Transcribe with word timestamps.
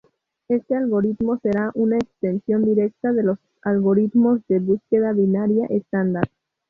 Este 0.47 0.75
algoritmo 0.75 1.37
será 1.43 1.69
una 1.75 1.97
extensión 1.97 2.65
directa 2.65 3.13
de 3.13 3.21
los 3.21 3.37
algoritmos 3.61 4.39
de 4.47 4.57
búsqueda 4.59 5.11
binaria 5.13 5.67
estándar. 5.67 6.27